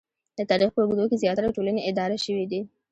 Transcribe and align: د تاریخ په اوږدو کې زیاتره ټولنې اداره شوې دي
د 0.37 0.39
تاریخ 0.51 0.69
په 0.73 0.79
اوږدو 0.81 1.09
کې 1.09 1.21
زیاتره 1.23 1.55
ټولنې 1.57 1.81
اداره 1.89 2.17
شوې 2.25 2.45
دي 2.51 2.61